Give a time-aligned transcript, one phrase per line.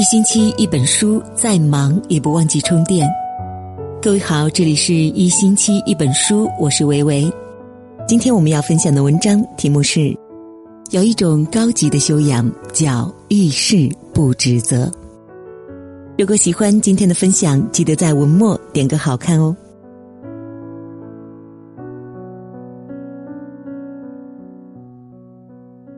[0.00, 3.06] 一星期一本书，再忙也不忘记充电。
[4.00, 7.30] 各位好，这里是一星期一本书，我是维维。
[8.08, 10.16] 今天我们要分享的文章题目是：
[10.90, 14.90] 有一种高级的修养叫遇事不指责。
[16.16, 19.54] 如果喜欢今天的分享，记得在文末点个好看哦。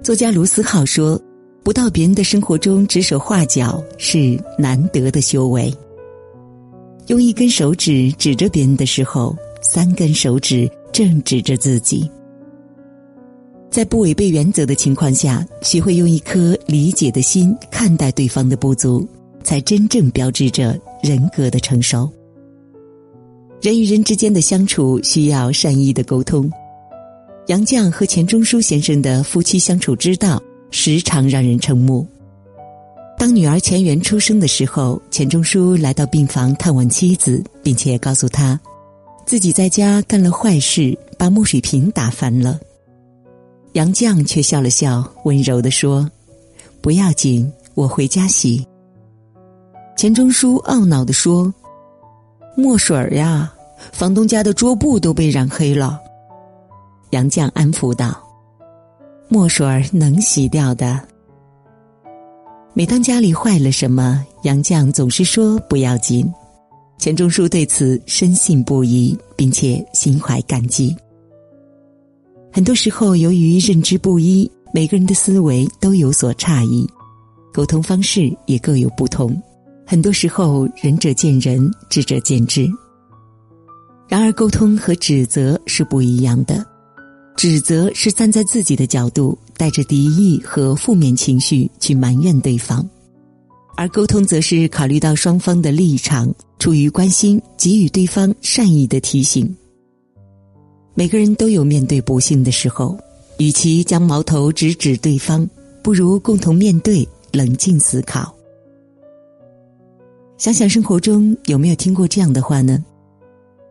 [0.02, 1.16] 作家卢思浩说。
[1.62, 5.72] 不到别人的生活中指手画脚是难得的修为。
[7.06, 12.10] 用一根手指指着别人的时候，三根手指正指着自己。
[13.70, 19.08] 在不违背原则的情况下，学会用一颗理解的心看待对方的不足，
[19.42, 22.08] 才真正标志着人格的成熟。
[23.60, 26.50] 人与人之间的相处需要善意的沟通。
[27.46, 30.42] 杨绛和钱钟书先生的夫妻相处之道。
[30.72, 32.04] 时常让人瞠目。
[33.16, 38.58] 当女儿钱媛出生的时候，钱钟书来到病房探望妻子，并且告诉她，
[39.24, 42.58] 自己在家干了坏事，把墨水瓶打翻了。
[43.74, 46.10] 杨绛却笑了笑，温柔地说
[46.82, 48.66] ：“不要紧，我回家洗。”
[49.96, 51.54] 钱钟书懊恼地说
[52.56, 53.52] ：“墨水儿呀，
[53.92, 56.00] 房东家的桌布都被染黑了。”
[57.10, 58.31] 杨绛安抚道。
[59.32, 61.00] 墨水儿能洗掉的。
[62.74, 66.30] 每当家里坏了什么，杨绛总是说不要紧。
[66.98, 70.94] 钱钟书对此深信不疑，并且心怀感激。
[72.52, 76.86] 很多时候，由于认知不一，每个人的思维都有所差异，
[77.54, 79.34] 沟通方式也各有不同。
[79.86, 82.70] 很多时候，仁者见仁，智者见智。
[84.06, 86.62] 然而，沟通和指责是不一样的。
[87.36, 92.82] 指责是站在自己的角度，带着敌意和负面情绪去埋怨对方；
[93.76, 99.52] 而沟通则是考虑到双方的立场，出于关心，给予对方善意的提醒。
[100.94, 102.96] 每个人都有面对不幸的时候，
[103.38, 105.48] 与其将矛头直指对方，
[105.82, 108.32] 不如共同面对，冷静思考。
[110.36, 112.84] 想想生活中有没有听过这样的话呢？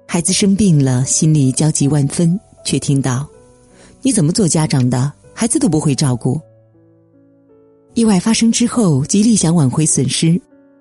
[0.08, 3.30] 孩子生病了，心里焦急万分，却听到。
[4.02, 5.12] 你怎么做家长的？
[5.34, 6.40] 孩子都不会照顾。
[7.94, 10.40] 意外发生之后，极力想挽回损失，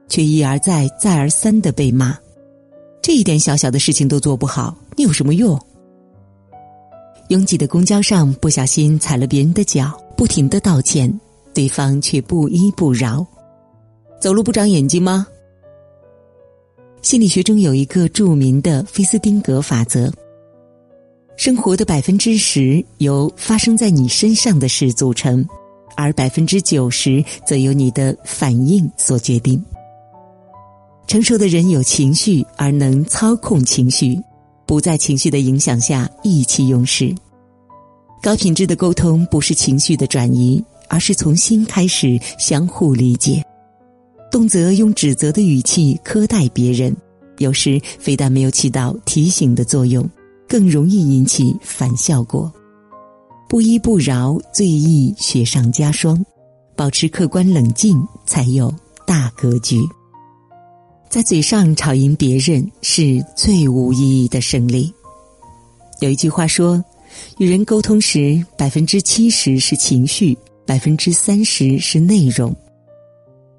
[0.08, 2.16] 却一而再、再而三的被骂。
[3.02, 5.58] 这一点小小的事情都做不好，你有什么用？
[7.28, 11.12] 拥挤的公交上不小心踩了别人的脚，不停的道歉，
[11.54, 13.26] 对方却不依不饶。
[14.20, 15.26] 走路不长眼睛吗？
[17.02, 20.12] 心理学中有一个著名的菲斯汀格法则。
[21.40, 25.42] 生活的百分之十由发生在你身上的事组成，
[25.96, 29.58] 而百分之九十则由你的反应所决定。
[31.06, 34.20] 成熟的人有情绪，而能操控情绪，
[34.66, 37.10] 不在情绪的影响下意气用事。
[38.20, 43.42] 高品质的沟通不是情绪的转移，而是从心开始相互理解。
[44.30, 46.94] 动辄用指责的语气苛待别人，
[47.38, 50.06] 有时非但没有起到提醒的作用。
[50.50, 52.52] 更容易引起反效果，
[53.48, 56.20] 不依不饶最易雪上加霜。
[56.74, 58.74] 保持客观冷静，才有
[59.06, 59.76] 大格局。
[61.08, 64.92] 在嘴上吵赢别人是最无意义的胜利。
[66.00, 66.82] 有一句话说：
[67.38, 72.52] 与人沟通时，百分之七十是情绪，百分之三十是内容。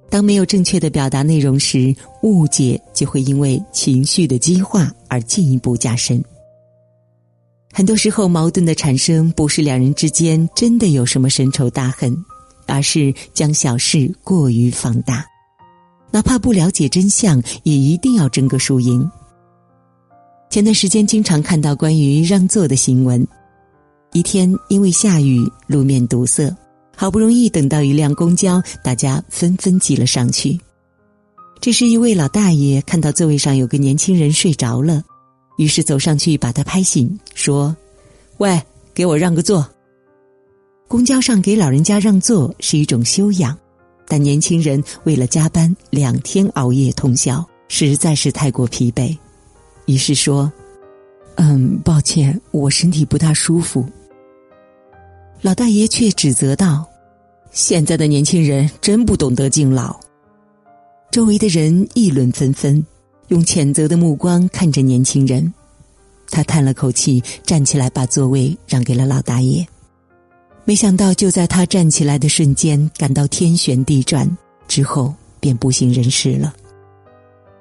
[0.09, 6.22] 当没有正确的表达内容时，误解就会因为情绪的激化而进一步加深。
[7.73, 12.15] 很多时候，矛盾的产生不是两人之间真的有什么深仇大恨，
[12.67, 15.25] 而是将小事过于放大。
[16.11, 19.09] 哪怕不了解真相，也一定要争个输赢。
[20.49, 23.25] 前段时间经常看到关于让座的新闻。
[24.11, 26.53] 一天因为下雨，路面堵塞，
[26.93, 30.59] 好不容易等到一辆公交，大家纷纷挤了上去。
[31.62, 35.01] 这时，一位老大爷看到座位上有个年轻人睡着了。
[35.57, 37.75] 于是走上去把他拍醒，说
[38.38, 38.62] ：“喂，
[38.94, 39.68] 给我让个座。”
[40.88, 43.57] 公交上给老人家让座是一种修养，
[44.07, 49.18] 但年轻人为了加班两天熬夜通宵，实在是太过疲惫，
[49.86, 50.51] 于是说
[51.36, 53.88] ：“嗯，抱歉，我身体不大舒服。”
[55.42, 56.86] 老大爷却指责道
[57.51, 59.98] ：“现在的年轻人真不懂得敬老。”
[61.09, 62.86] 周围的人议论纷纷。
[63.31, 65.54] 用谴责的目光看着年轻人，
[66.30, 69.66] 他叹了口气，站起来把座位让给了老大爷。
[70.66, 74.30] 没想到，就在他站起来的瞬间，感到天旋地转，
[74.68, 76.54] 之后便不省人事了。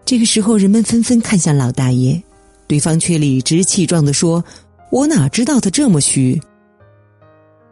[0.05, 2.21] 这个时候，人们纷纷看向老大爷，
[2.67, 4.45] 对方却理直气壮地说
[4.91, 6.41] ：“我哪知道他这么虚？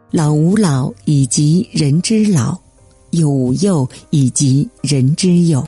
[0.09, 2.57] 老吾老以及人之老，
[3.11, 5.61] 幼吾幼以及人之幼。”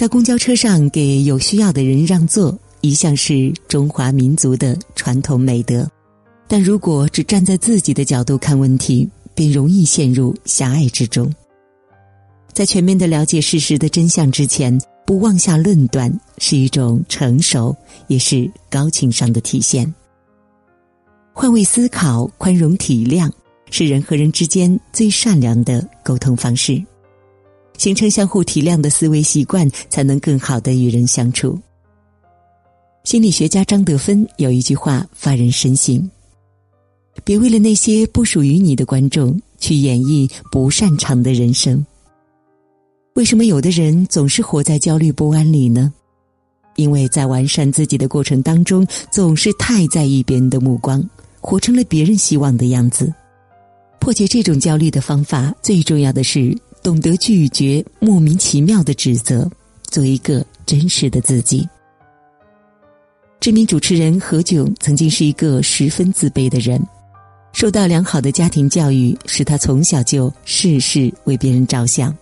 [0.00, 5.86] 在公交车上给有需要的人让座，一向是中华民族的传统美德。
[6.48, 11.30] 但如果只站在自己的角度看问题，便容易陷入狭隘之中。
[12.54, 17.76] 在全面的了解事实的真相之前，不妄下论断，是一种成熟，
[18.06, 19.94] 也是高情商的体现。
[21.34, 23.30] 换位思考、宽容体谅，
[23.70, 26.82] 是人和人之间最善良的沟通方式。
[27.80, 31.58] 形成相互体谅的思维习惯，才能更好的与人相处。
[33.04, 36.10] 心理学家张德芬有一句话发人深省：
[37.24, 41.82] 别为了那些不属于你的观众去演绎不擅长的人生。
[43.14, 45.90] 为什么有的人总是活在焦虑不安里呢？
[46.76, 51.02] 因为在完善自己的过程当中，总是太在意别人的目光，
[51.40, 53.10] 活成了别人希望的样子。
[53.98, 59.48] 破解这种焦虑的方法，最重要的是懂得拒绝莫名其妙的指责，
[59.84, 61.68] 做一个真实的自己。
[63.38, 66.80] 知名主持人何炅曾经是一个十分自卑的人，
[67.52, 72.14] 受到良好的家庭教育，使他从小就事事为别人着想。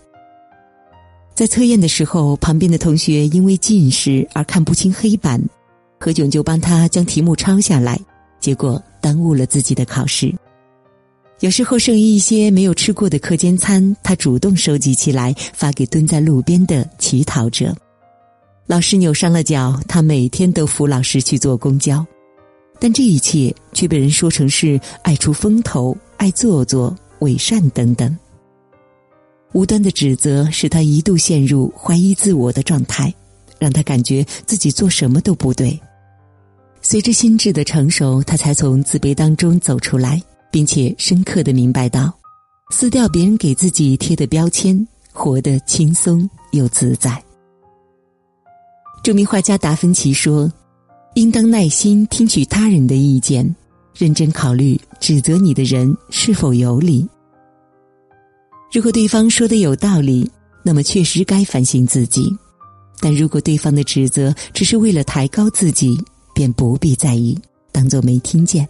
[1.34, 5.40] 在测验的时候，旁边的同学因为近视而看不清黑板，
[6.00, 7.99] 何炅就帮他将题目抄下来，
[8.40, 10.34] 结果耽误了自己的考试。
[11.40, 17.73] 有时候剩余一些没有吃过的课间餐，他主动收集起来发给蹲在路边的乞讨者。
[18.67, 22.05] 老师扭伤了脚，他每天都扶老师去坐公交，
[22.81, 28.14] 但这一切却被人说成是爱出风头、爱做作、伪善等等。
[29.52, 33.14] 无端的指责使他一度陷入怀疑自我的状态，
[33.61, 35.79] 让他感觉自己做什么都不对。
[36.82, 40.20] 随着心智的成熟，他才从自卑当中走出来，
[40.50, 42.12] 并且深刻的明白到，
[42.71, 47.23] 撕掉别人给自己贴的标签，活得轻松又自在。
[49.03, 50.53] 著名画家达芬奇说
[51.15, 53.55] ：“应当耐心听取他人的意见，
[53.95, 57.09] 认真考虑指责你的人是否有理。”
[58.71, 60.31] 如果对方说的有道理，
[60.62, 62.25] 那么确实该反省自己；
[63.00, 65.99] 但如果对方的指责只是为了抬高自己，
[66.35, 67.39] 便不必在意，
[67.73, 68.69] 当做没听见。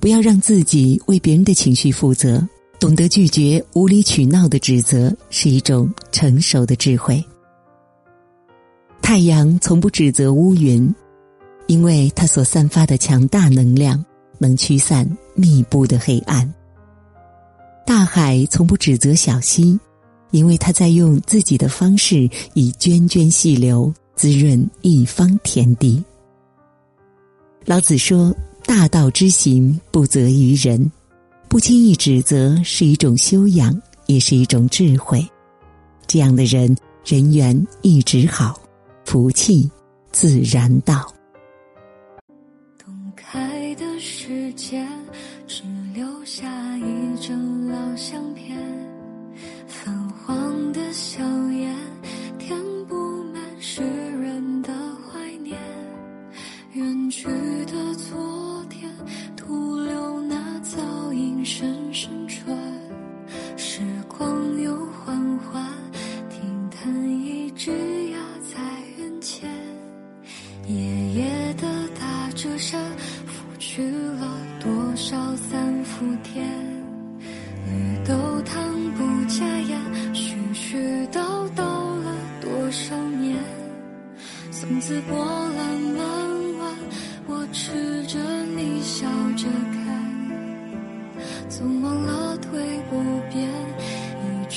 [0.00, 2.46] 不要让自己为别人的情绪负责，
[2.78, 7.22] 懂得拒绝无理取闹的指责，是一种成熟的智慧。
[9.02, 10.92] 太阳从不指责乌云，
[11.66, 14.02] 因为它所散发的强大能量
[14.38, 16.50] 能驱散密布的黑暗。
[17.84, 19.78] 大海从不指责小溪，
[20.30, 26.02] 因为他在用自己的方式以涓涓细流滋润一方田地。
[27.66, 28.34] 老子说
[28.70, 30.92] ：“大道之行，不责于人。”
[31.50, 33.76] 不轻易指责是一种修养，
[34.06, 35.26] 也是一种智慧。
[36.06, 38.60] 这样的人，人缘一直好，
[39.04, 39.68] 福气
[40.12, 41.12] 自然到。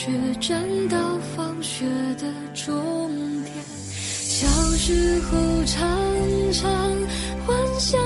[0.05, 1.85] 却站到放学
[2.19, 3.09] 的终
[3.43, 3.55] 点。
[3.93, 4.45] 小
[4.75, 5.81] 时候常
[6.51, 6.67] 常
[7.45, 7.97] 幻想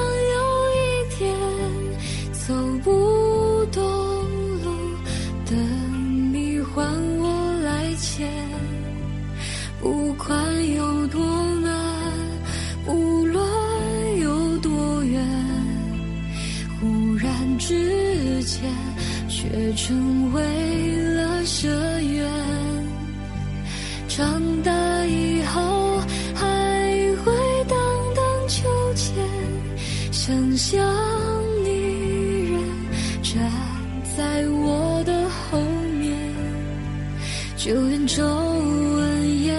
[37.57, 37.97] 就连。
[38.07, 39.53] 皱纹也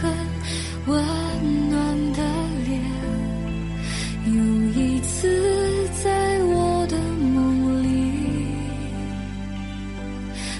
[0.00, 0.10] 很
[0.86, 2.18] 温暖的
[2.66, 2.82] 脸，
[4.26, 4.32] 又
[4.74, 7.86] 一次在我的梦里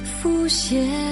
[0.04, 1.07] 浮现。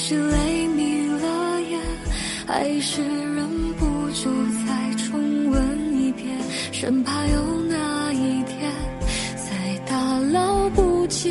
[0.00, 1.80] 是泪迷了眼，
[2.46, 4.30] 还是忍不住
[4.64, 6.38] 再重温一遍，
[6.70, 8.72] 生怕有那一天
[9.34, 11.28] 再打捞不起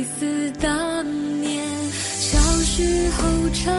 [0.00, 1.04] 一丝当
[1.40, 1.62] 年。
[1.92, 3.74] 小时候唱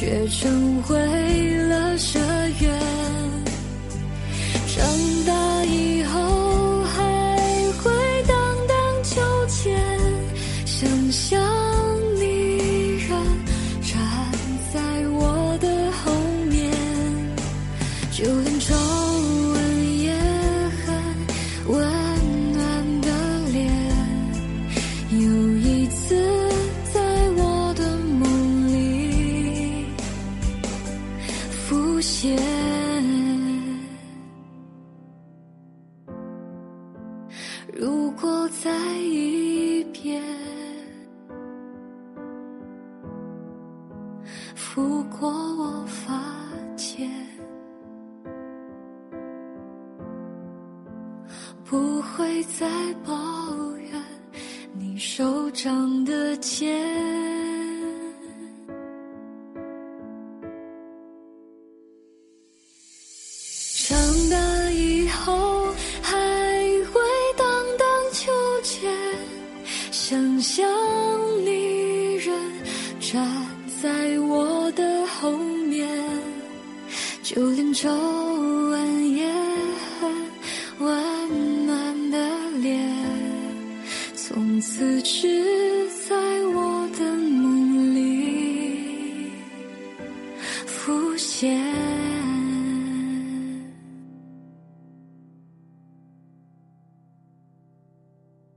[0.00, 1.98] 却成为了
[51.64, 52.66] 不会再
[53.04, 53.12] 抱
[53.76, 54.02] 怨
[54.72, 56.76] 你手掌的茧。
[63.88, 63.98] 长
[64.30, 66.16] 大以后还
[66.92, 67.00] 会
[67.36, 68.92] 荡荡秋千，
[69.90, 70.64] 想象
[71.44, 72.32] 你仍
[73.00, 73.28] 站
[73.82, 75.88] 在我的后面，
[77.22, 77.88] 就连皱